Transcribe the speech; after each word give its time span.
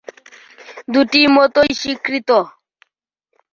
দুটি 0.87 1.21
মতই 1.35 1.71
স্বীকৃত। 1.73 2.29